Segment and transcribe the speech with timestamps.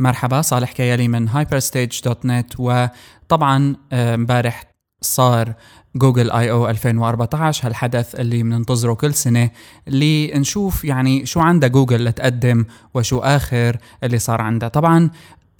[0.00, 4.64] مرحبا صالح كيالي من hyperstage.net وطبعا آه، امبارح
[5.00, 5.54] صار
[5.96, 9.50] جوجل I/O 2014 هالحدث اللي بننتظره كل سنة
[9.86, 15.10] لنشوف يعني شو عندها جوجل لتقدم وشو آخر اللي صار عندها طبعا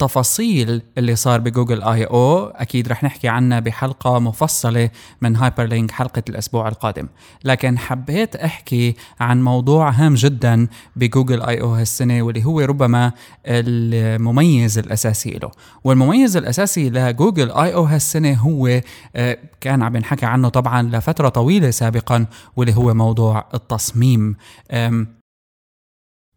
[0.01, 4.89] التفاصيل اللي صار بجوجل I/O أكيد رح نحكي عنها بحلقة مفصلة
[5.21, 7.07] من Hyperlink حلقة الأسبوع القادم.
[7.43, 13.11] لكن حبيت أحكي عن موضوع هام جدا بجوجل I/O هالسنة واللي هو ربما
[13.45, 15.51] المميز الأساسي له.
[15.83, 18.81] والمميز الأساسي لجوجل I/O هالسنة هو
[19.15, 24.35] آه، كان عم ينحكى عنه طبعا لفترة طويلة سابقا واللي هو موضوع التصميم.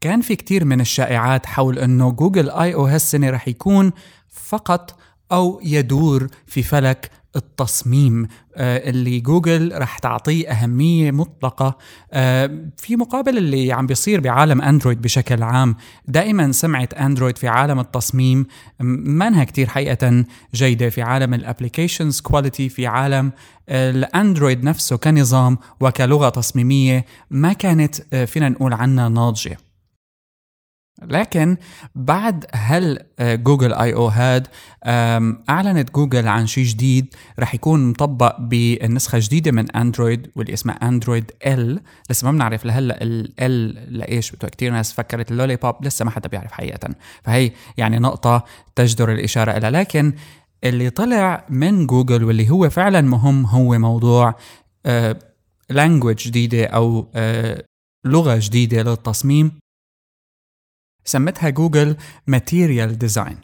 [0.04, 3.92] كان في كتير من الشائعات حول إنه جوجل I/O هالسنه رح يكون
[4.28, 4.98] فقط
[5.32, 11.78] أو يدور في فلك التصميم آه، اللي جوجل رح تعطيه أهمية مطلقة.
[12.12, 15.76] آه، في مقابل اللي عم بيصير بعالم أندرويد بشكل عام
[16.09, 18.46] دائما سمعة أندرويد في عالم التصميم
[18.80, 20.88] مانها كتير حقيقة جيدة.
[20.88, 23.32] في عالم ال applications quality في عالم
[23.68, 29.59] الأندرويد نفسه كنظام وكلغة تصميمية ما كانت آه، فينا نقول عنها ناضجة.
[31.02, 31.56] لكن
[31.95, 34.46] بعد هل آه، جوجل I/O هاد
[35.48, 41.32] أعلنت جوجل عن شيء جديد رح يكون مطبق بالنسخه الجديده من أندرويد واللي اسمها أندرويد
[41.46, 46.10] L لسه ما بنعرف لهلأ ال L لإيش كثير ناس فكرت ال lollipop لسه ما
[46.10, 46.88] حدا بيعرف حقيقه
[47.23, 48.45] فهي يعني نقطة
[48.76, 50.12] تجدر الإشارة لها لكن
[50.64, 54.34] اللي طلع من جوجل واللي هو فعلا مهم هو موضوع
[55.70, 57.64] language آه، جديدة أو آه،
[58.04, 59.63] لغة جديدة للتصميم.
[61.05, 63.37] سمتها جوجل Material Design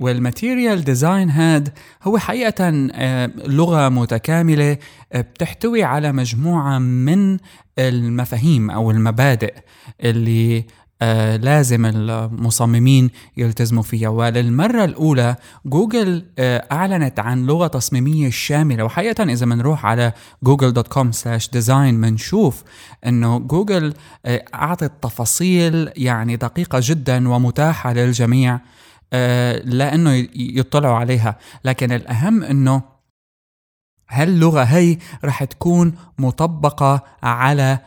[0.00, 1.68] وال Material Design هاد
[2.02, 4.78] هو حقيقة آه، لغة متكاملة
[5.12, 7.38] آه، بتحتوي على مجموعة من
[7.78, 9.54] المفاهيم أو المبادئ
[10.00, 10.64] اللي
[11.02, 14.08] آه لازم المصممين يلتزموا فيها.
[14.08, 18.84] وللمرة الأولى جوجل آه أعلنت عن لغة تصميمية شاملة.
[18.84, 20.12] وحقيقة إذا بنروح على
[20.48, 22.64] google.com slash design بنشوف
[23.06, 23.94] أنه جوجل
[24.26, 28.60] آه أعطت تفاصيل يعني دقيقة جدا ومتاحة للجميع
[29.12, 31.38] آه لأنه يطلعوا عليها.
[31.64, 32.82] لكن الأهم أنه
[34.10, 37.78] هاللغة هي رح تكون مطبقة على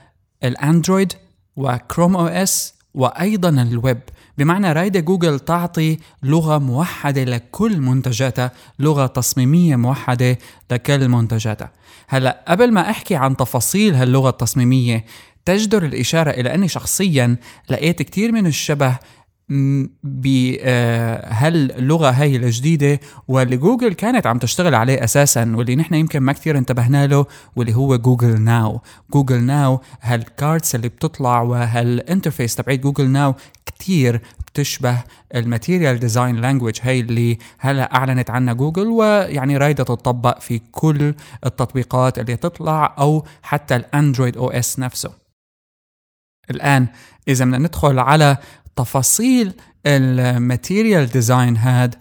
[0.43, 1.13] الأندرويد
[1.55, 4.01] وكروم OS؟ وأيضا الويب.
[4.37, 10.37] بمعنى رايدة جوجل تعطي لغة موحدة لكل منتجاتها لغة تصميمية موحدة
[10.71, 11.71] لكل منتجاتها.
[12.07, 15.05] هلأ قبل ما أحكي عن تفاصيل هاللغة التصميمية
[15.45, 17.35] تجدر الإشارة إلى أني شخصيا
[17.69, 18.97] لقيت كتير من الشبه
[20.03, 26.33] بهاللغه آه، هاي الجديدة واللي جوجل كانت عم تشتغل عليه أساسا واللي نحن يمكن ما
[26.33, 27.25] كثير انتبهنا له
[27.55, 28.81] واللي هو جوجل ناو.
[29.13, 33.35] جوجل ناو هال cards اللي بتطلع وهال interface تبعت جوجل ناو
[33.65, 35.03] كثير بتشبه
[35.35, 41.13] ال material design language هي اللي هلا أعلنت عنها جوجل ويعني رايدة تطبق في كل
[41.45, 45.21] التطبيقات اللي تطلع أو حتى الأندرويد OS نفسه.
[46.51, 46.87] الآن
[47.27, 48.37] إذا بدنا ندخل على
[48.83, 49.53] تفاصيل
[49.85, 51.95] ال material design هاد.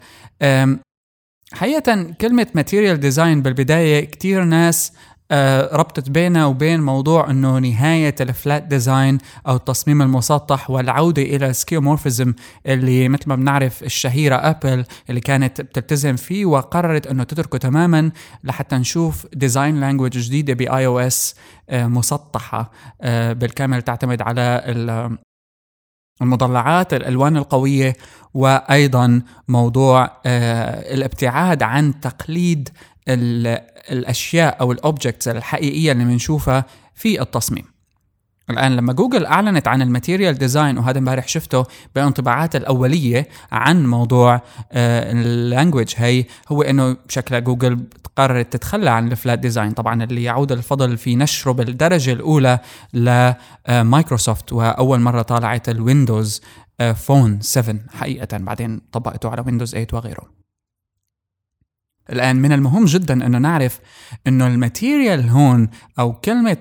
[1.53, 4.91] حقيقة كلمة material design بالبداية كتير ناس
[5.33, 11.49] آه، ربطت بينها وبين موضوع إنه نهاية ال flat design أو التصميم المسطح والعودة إلى
[11.49, 12.33] ال skeuomorphism
[12.65, 18.11] اللي مثل ما بنعرف الشهيرة أبل اللي كانت بتلتزم فيه وقررت إنه تتركه تماما
[18.43, 21.35] لحتى نشوف design language جديدة ب iOS
[21.71, 22.71] مسطحة
[23.01, 24.63] آه، بالكامل تعتمد على
[26.21, 27.95] المضلعات الألوان القوية
[28.33, 32.69] وأيضا موضوع آه، الابتعاد عن تقليد
[33.91, 36.65] الأشياء أو ال objects الحقيقية اللي بنشوفها
[36.95, 37.70] في التصميم.
[38.51, 44.41] الآن لما جوجل أعلنت عن ال material design وهذا امبارح شفته بالانطباعات الأولية عن موضوع
[44.71, 47.79] ال language آه، هي هو إنه بشكل جوجل
[48.15, 52.59] قررت تتخلى عن ال flat design طبعا اللي يعود الفضل في نشره بالدرجة الأولى
[52.93, 56.41] لمايكروسوفت وأول مرة طالعت الويندوز
[56.95, 58.37] فون 7 حقيقة.
[58.37, 60.40] بعدين طبقته على ويندوز 8 وغيره.
[62.09, 63.79] الآن من المهم جدا أنه نعرف
[64.27, 65.69] أنه ال material هون
[65.99, 66.57] أو كلمة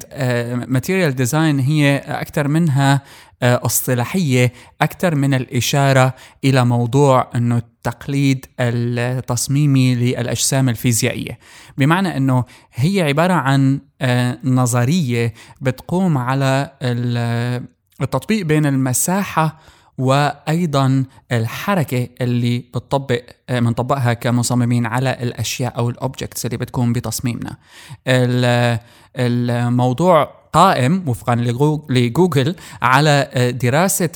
[0.68, 3.02] material design هي أكثر منها
[3.42, 6.14] آه، اصطلاحية أكثر من الإشارة
[6.44, 11.38] إلى موضوع أنه التقليد التصميمي للأجسام الفيزيائية.
[11.78, 12.44] بمعنى أنه
[12.74, 16.70] هي عبارة عن آه، نظرية بتقوم على
[18.02, 19.58] التطبيق بين المساحة
[19.98, 27.56] وأيضا الحركة اللي بتطبق بنطبقها كمصممين على الأشياء أو ال objects اللي بتكون بتصميمنا
[29.16, 31.34] الموضوع قائم وفقا
[31.90, 33.28] لجوجل على
[33.62, 34.10] دراسة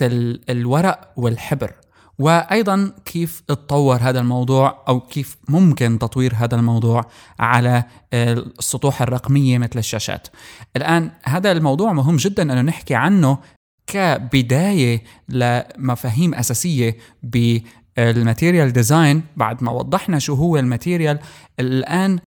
[0.50, 1.72] الورق والحبر
[2.18, 7.04] وأيضا كيف تطور هذا الموضوع أو كيف ممكن تطوير هذا الموضوع
[7.38, 7.84] على
[8.14, 10.28] السطوح الرقمية مثل الشاشات.
[10.76, 13.38] الآن هذا الموضوع مهم جدا إنه نحكي عنه
[13.86, 21.18] كبداية لمفاهيم أساسية بال material design بعد ما وضحنا شو هو ال material
[21.60, 22.18] الآن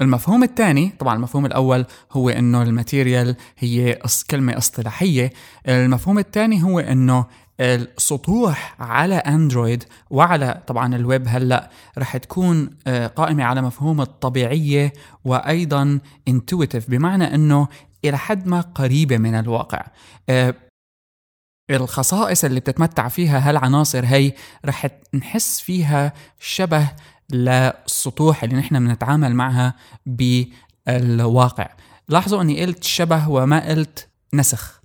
[0.00, 3.98] المفهوم الثاني طبعا المفهوم الأول هو إنه ال material هي
[4.30, 5.32] كلمة اصطلاحية.
[5.68, 7.26] المفهوم الثاني هو إنه
[7.60, 14.92] السطوح على اندرويد وعلى طبعا الويب هلأ رح تكون آه، قائمة على مفهوم الطبيعية
[15.24, 17.68] وأيضا انتويتيف بمعنى إنه
[18.04, 19.86] إلى حد ما قريبة من الواقع.
[20.28, 20.54] آه،
[21.70, 24.32] الخصائص اللي بتتمتع فيها هالعناصر هي
[24.64, 26.88] رح نحس فيها شبه
[27.32, 29.74] للسطوح اللي نحن بنتعامل معها
[30.06, 31.68] بالواقع.
[32.08, 34.77] لاحظوا إني قلت شبه وما قلت نسخ.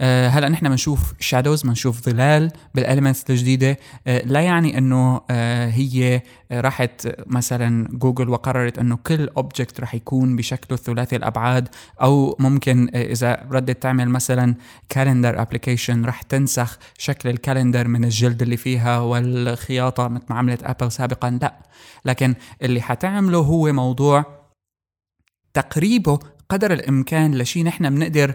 [0.00, 3.76] آه، هلا نحن بنشوف shadows بنشوف ظلال بال elements الجديدة.
[4.06, 10.36] آه، لا يعني إنه آه، هي راحت مثلا جوجل وقررت إنه كل object رح يكون
[10.36, 11.68] بشكله ثلاثي الأبعاد
[12.02, 14.54] أو ممكن إذا ردت تعمل مثلا
[14.88, 20.62] calendar application رح تنسخ شكل ال calendar من الجلد اللي فيها والخياطة مثل ما عملت
[20.62, 21.38] ابل سابقا.
[21.42, 21.54] لا
[22.04, 24.24] لكن اللي حتعمله هو موضوع
[25.54, 26.18] تقريبه
[26.50, 28.34] قدر الإمكان لشيء نحن بنقدر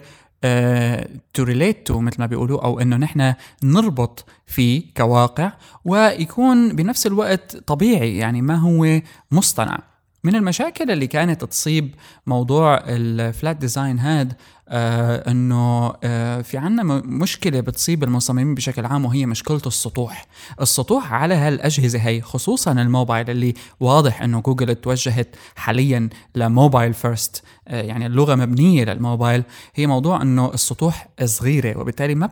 [1.33, 3.33] to relate to مثل ما بيقولوا أو إنه نحن
[3.63, 5.51] نربط فيه كواقع
[5.85, 9.01] ويكون بنفس الوقت طبيعي يعني ما هو
[9.31, 9.94] مصطنع.
[10.25, 11.95] من المشاكل اللي كانت تصيب
[12.27, 14.33] موضوع ال flat design هاد
[14.69, 20.25] آه إنه آه في عنا مشكلة بتصيب المصممين بشكل عام وهي مشكلة السطوح.
[20.61, 27.43] السطوح على هالأجهزة هي خصوصا الموبايل اللي واضح إنه جوجل توجهت حاليا ل mobile first
[27.67, 29.43] آه يعني اللغة مبنية للموبايل.
[29.75, 32.29] هي موضوع إنه السطوح صغيرة وبالتالي ما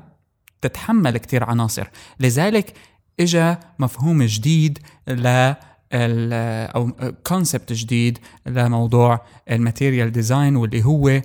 [0.61, 1.87] بتتحمل كتير عناصر.
[2.19, 2.73] لذلك
[3.19, 5.53] إجا مفهوم جديد ل
[5.93, 6.91] أو
[7.27, 11.21] concept جديد لموضوع ال material design واللي هو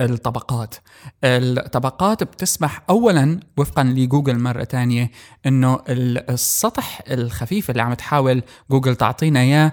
[0.00, 0.74] الطبقات.
[1.24, 5.10] الطبقات بتسمح اولا وفقا لجوجل مرة تانية
[5.46, 9.72] إنه السطح الخفيف اللي عم تحاول جوجل تعطينا إياه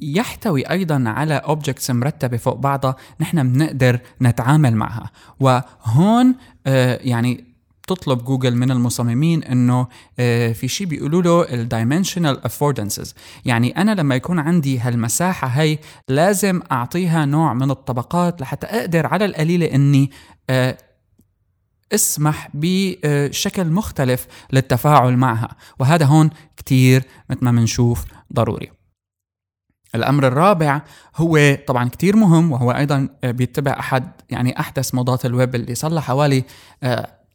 [0.00, 5.10] يحتوي أيضا على objects مرتبة فوق بعضها نحن بنقدر نتعامل معها.
[5.40, 6.34] وهون
[6.66, 7.51] آه، يعني
[7.86, 9.86] تطلب جوجل من المصممين إنه
[10.18, 15.78] آه، في شيء بيقولوا له ال dimensional affordances يعني أنا لما يكون عندي هالمساحة هي
[16.08, 20.10] لازم أعطيها نوع من الطبقات لحتى أقدر على القليلة إني
[20.50, 20.78] آه،
[21.94, 25.56] أسمح بشكل مختلف للتفاعل معها.
[25.78, 28.70] وهذا هون كتير مثل ما بنشوف ضروري.
[29.94, 30.82] الأمر الرابع
[31.16, 36.44] هو طبعا كتير مهم وهو أيضا بيتبع أحد يعني أحدث موضات الويب اللي صار حوالي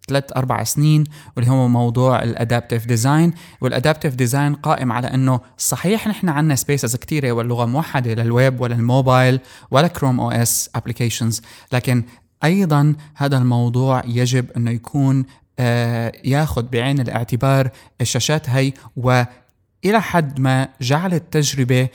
[0.07, 1.04] ثلاث أربع سنين
[1.36, 6.56] واللي هو موضوع ال adaptive design وال adaptive design قائم على إنه صحيح نحن عندنا
[6.56, 9.39] spaces كثيره واللغة موحدة للويب وللموبايل
[9.71, 12.04] ولا Chrome OS applications لكن
[12.44, 15.25] أيضا هذا الموضوع يجب إنه يكون
[15.59, 17.69] آه ياخذ بعين الاعتبار
[18.01, 21.89] الشاشات هي وإلى حد ما جعل التجربة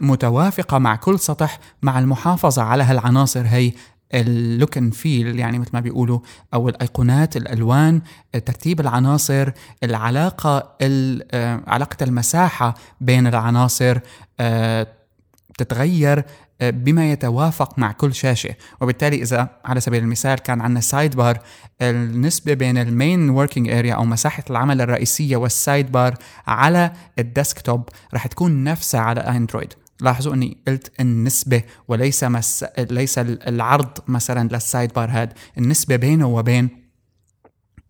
[0.00, 3.72] متوافقة مع كل سطح مع المحافظة على هالعناصر هي.
[4.14, 6.18] ال look and feel يعني مثل ما بيقولوا
[6.54, 8.00] أو الأيقونات الألوان
[8.32, 9.50] ترتيب العناصر
[9.82, 13.98] العلاقة آه، علاقة المساحة بين العناصر
[14.40, 14.86] آه،
[15.58, 16.24] تتغير
[16.60, 18.54] آه، بما يتوافق مع كل شاشة.
[18.80, 21.38] وبالتالي إذا على سبيل المثال كان عندنا side bar
[21.82, 26.14] النسبة بين ال main working area أو مساحة العمل الرئيسية وال side bar
[26.46, 32.64] على ال desktop رح تكون نفسها على اندرويد لاحظوا إني قلت النسبة وليس مس...
[32.78, 35.32] ليس العرض مثلا لل side bar هاد.
[35.58, 36.82] النسبة بينه وبين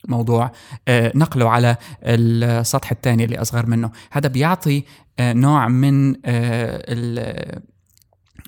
[0.08, 0.52] موضوع
[0.88, 3.90] آه، نقله على السطح الثاني اللي أصغر منه.
[4.10, 4.84] هذا بيعطي
[5.18, 7.62] آه، نوع من آه،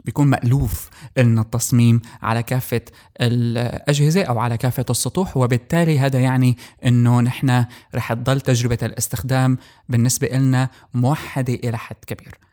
[0.04, 2.80] بيكون مألوف ان التصميم على كافة
[3.20, 10.28] الأجهزة أو على كافة السطوح وبالتالي هذا يعني أنه نحن رح تضل تجربة الاستخدام بالنسبة
[10.28, 12.43] لنا موحدة إلى حد كبير.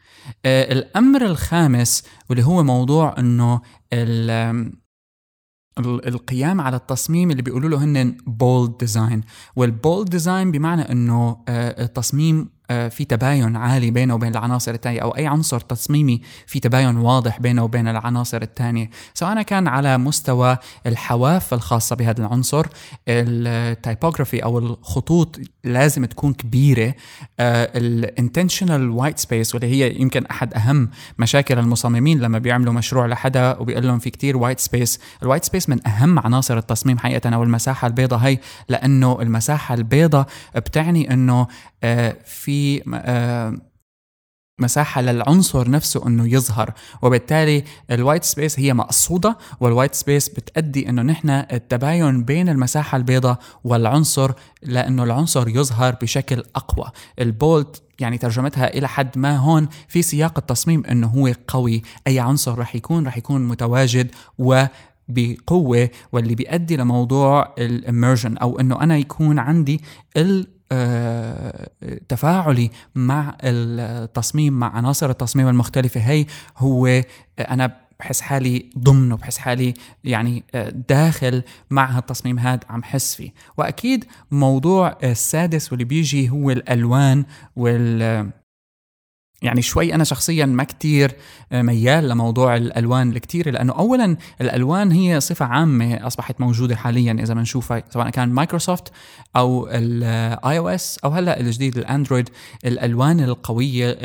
[0.45, 3.61] الأمر الخامس واللي هو موضوع إنه
[5.79, 9.21] القيام على التصميم اللي بيقولوا له هن bold design
[9.55, 14.99] وال bold design بمعنى إنه آه التصميم آه، في تباين عالي بينه وبين العناصر الثانية
[14.99, 20.57] أو أي عنصر تصميمي في تباين واضح بينه وبين العناصر الثانية سواء كان على مستوى
[20.85, 22.65] الحواف الخاصة بهذا العنصر
[23.07, 26.93] ال typography أو الخطوط لازم تكون كبيرة
[27.39, 33.57] ال intentional white space واللي هي يمكن أحد أهم مشاكل المصممين لما بيعملوا مشروع لحدا
[33.57, 37.43] وبيقول لهم في كتير white space ال white space من أهم عناصر التصميم حقيقة أو
[37.43, 41.47] المساحة البيضاء هي لأنه المساحة البيضاء بتعني أنه آه،
[42.25, 43.57] في آه،
[44.59, 46.73] مساحة للعنصر نفسه إنه يظهر.
[47.01, 52.97] وبالتالي ال white space هي مقصودة وال white space بتأدي إنه نحن التباين بين المساحة
[52.97, 54.31] البيضاء والعنصر
[54.63, 56.91] لأنه العنصر يظهر بشكل أقوى.
[57.19, 61.81] البولت يعني ترجمتها إلى حد ما هون في سياق التصميم إنه هو قوي.
[62.07, 64.65] أي عنصر رح يكون رح يكون متواجد و
[65.07, 69.81] بقوه واللي بيؤدي لموضوع الاميرجن أو إنه أنا يكون عندي
[70.17, 70.60] ال آه،
[72.09, 75.99] تفاعلي مع التصميم مع عناصر التصميم المختلفة.
[75.99, 76.25] هي
[76.57, 77.01] هو
[77.39, 79.73] أنا بحس حالي ضمنه بحس حالي
[80.03, 83.33] يعني آه، داخل مع هالتصميم هذا عم حس فيه.
[83.57, 87.25] وأكيد موضوع السادس واللي بيجي هو الألوان
[87.55, 88.31] وال
[89.41, 91.15] يعني شوي أنا شخصيا ما كتير
[91.51, 97.33] آه، ميال لموضوع الألوان الكتير لأنه اولا الألوان هي صفة عامة أصبحت موجودة حاليا إذا
[97.33, 98.91] بنشوفها سواء كان مايكروسوفت
[99.35, 102.29] أو ال iOS أو هلأ الجديد الاندرويد
[102.65, 103.97] الألوان القوية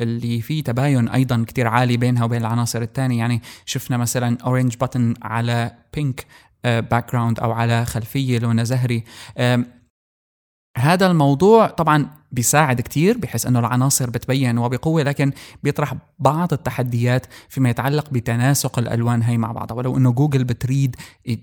[0.00, 5.14] اللي في تباين أيضا كتير عالي بينها وبين العناصر الثانية يعني شفنا مثلا orange button
[5.22, 6.26] على pink
[6.64, 9.04] background أو على خلفية لونها زهري
[10.76, 15.32] هذا الموضوع طبعا بيساعد كتير بحيث إنه العناصر بتبين وبقوة لكن
[15.62, 19.76] بيطرح بعض التحديات فيما يتعلق بتناسق الألوان هي مع بعضها.
[19.76, 20.96] ولو إنه جوجل بتريد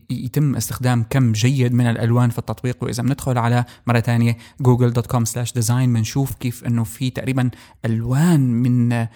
[0.10, 6.36] يتم استخدام كم جيد من الألوان في التطبيق وإذا بندخل على مرة ثانية google.com/design بنشوف
[6.36, 7.50] كيف إنه في تقريبا
[7.86, 9.08] ألوان من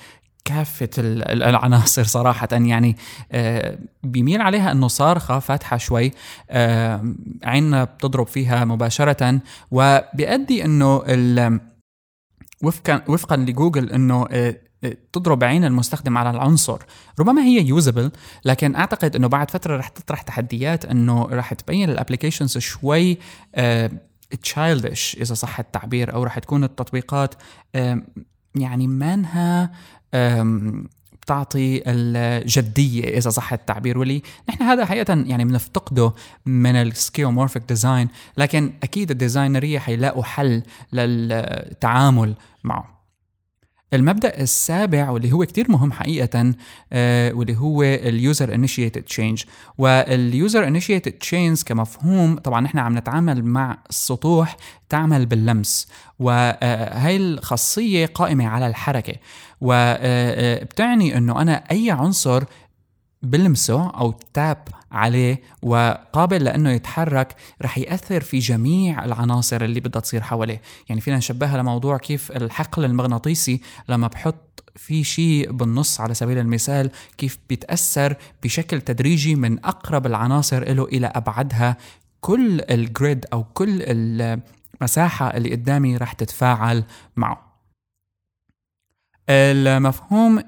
[0.45, 2.97] كافة العناصر صراحة يعني
[3.31, 6.11] آه، بيميل عليها أنه صارخة فاتحة شوي
[6.49, 9.41] آه، عيننا بتضرب فيها مباشرة
[9.71, 11.03] وبيؤدي أنه
[12.63, 14.55] وفقا وفقا لجوجل إنه آه،
[15.13, 16.79] تضرب عين المستخدم على العنصر.
[17.19, 18.11] ربما هي usable
[18.45, 23.17] لكن أعتقد إنه بعد فترة رح تطرح تحديات إنه رح تبين ال applications شوي
[24.43, 27.35] childish إذا صح التعبير أو رح تكون التطبيقات
[28.55, 29.71] يعني مانها
[31.21, 33.97] بتعطي الجدية إذا صح التعبير.
[33.97, 36.13] واللي نحن هذا حقيقة يعني بنفتقده
[36.45, 40.63] من ال skeuomorphic design لكن أكيد الديزاينرية حيلاقوا حل
[40.93, 42.98] للتعامل معه.
[43.93, 46.53] المبدأ السابع واللي هو كتير مهم حقيقة
[46.93, 49.43] آه واللي هو ال user initiated change
[49.77, 54.57] وال user initiated change كمفهوم طبعا نحن عم نتعامل مع السطوح
[54.89, 55.87] تعمل باللمس.
[56.19, 59.13] وهي الخاصية قائمة على الحركة.
[59.61, 62.43] وبتعني إنه أنا أي عنصر
[63.21, 70.21] بلمسه أو تاب عليه وقابل لأنه يتحرك رح يأثر في جميع العناصر اللي بدها تصير
[70.21, 70.61] حواليه.
[70.89, 76.91] يعني فينا نشبهها لموضوع كيف الحقل المغناطيسي لما بحط في شيء بالنص على سبيل المثال
[77.17, 81.77] كيف بيتاثر بشكل تدريجي من أقرب العناصر له إلى أبعدها.
[82.21, 86.83] كل ال grid أو كل المساحة اللي قدامي رح تتفاعل
[87.15, 87.49] معه.
[89.29, 90.39] المفهوم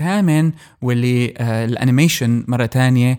[0.00, 0.52] الثامن
[0.82, 3.18] واللي آه، ال animation مرة ثانية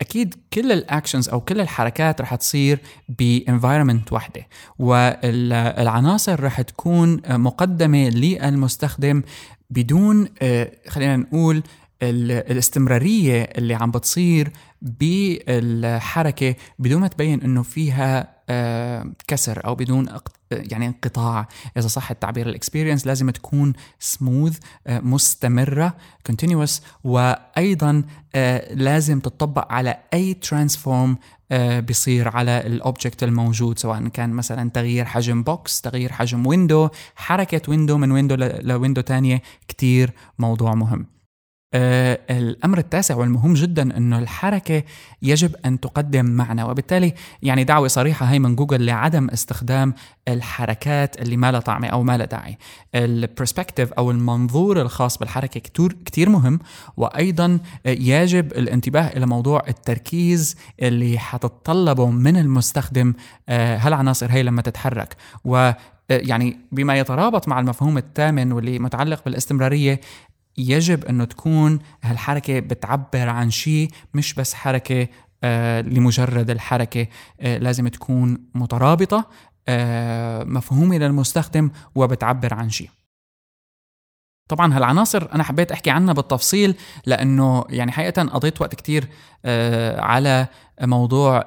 [0.00, 4.46] أكيد كل ال actions أو كل الحركات رح تصير ب environment واحدة
[4.78, 9.22] والعناصر رح تكون مقدمة للمستخدم
[9.70, 11.62] بدون آه، خلينا نقول
[12.02, 14.50] الاستمرارية اللي عم بتصير
[14.82, 18.37] بالحركة بدون ما تبين إنه فيها آه،
[19.26, 20.08] كسر أو بدون
[20.50, 21.48] يعني انقطاع.
[21.76, 28.02] إذا صح التعبير ال experience لازم تكون سموث آه، مستمرة continuous وأيضا
[28.34, 31.16] آه، لازم تطبق على أي transform
[31.60, 37.60] بيصير على ال object الموجود سواء كان مثلا تغيير حجم box تغيير حجم window حركة
[37.68, 41.17] window من window ل window تانية كتير موضوع مهم.
[41.74, 44.82] آه الأمر التاسع والمهم جدا إنه الحركة
[45.22, 49.94] يجب أن تقدم معنى وبالتالي يعني دعوة صريحة هي من جوجل لعدم استخدام
[50.28, 52.58] الحركات اللي ما لها طعمه أو ما لها داعي.
[52.94, 56.58] ال perspective أو المنظور الخاص بالحركة كتير كتير مهم
[56.96, 63.14] وأيضا يجب الانتباه إلى موضوع التركيز اللي حتتطلبه من المستخدم
[63.48, 65.16] آه هالعناصر هي لما تتحرك.
[65.44, 65.72] و
[66.10, 70.00] يعني بما يترابط مع المفهوم الثامن واللي متعلق بالاستمرارية
[70.58, 75.08] يجب أنه تكون هالحركة بتعبر عن شيء مش بس حركة
[75.44, 77.06] آه لمجرد الحركة
[77.40, 79.28] آه لازم تكون مترابطة
[79.68, 82.90] آه، مفهومة للمستخدم وبتعبر عن شيء.
[84.48, 86.74] طبعا هالعناصر أنا حبيت أحكي عنها بالتفصيل
[87.06, 89.08] لأنه يعني حقيقه قضيت وقت كتير
[89.44, 90.46] آه، على
[90.80, 91.44] موضوع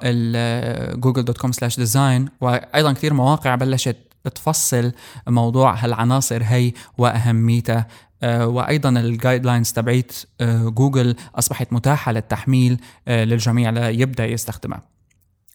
[0.94, 3.96] Google dot com slash design وأيضا كثير مواقع بلشت
[4.34, 4.92] تفصل
[5.28, 7.86] موضوع هالعناصر هي وأهميتها آه،
[8.24, 10.12] وأيضا ال guidelines تبعيت
[10.42, 14.82] جوجل أصبحت متاحة للتحميل للجميع ليبدأ يستخدمها.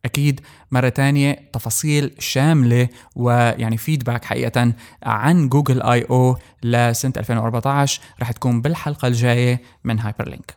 [0.06, 8.62] أكيد مرة تانية تفاصيل شاملة ويعني feedback حقيقه عن Google I/O لسنة 2014 رح تكون
[8.62, 10.57] بالحلقة الجاية من Hyperlink